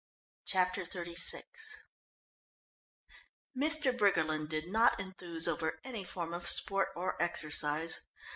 [0.47, 1.43] Chapter XXXVI
[3.55, 3.95] Mr.
[3.95, 8.01] Briggerland did not enthuse over any form of sport or exercise.